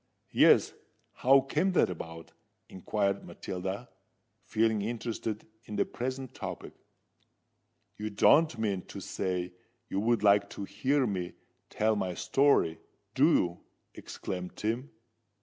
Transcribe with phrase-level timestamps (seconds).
[0.31, 2.31] "Yes:—how came that about?"
[2.69, 3.87] inquired Matilda,
[4.41, 6.73] feeling interested in the present topic.
[7.99, 9.53] "You don't mean to say
[9.89, 11.33] you would like to hear me
[11.69, 12.79] tell my story,
[13.13, 13.59] do you?"
[13.93, 14.89] exclaimed Tim.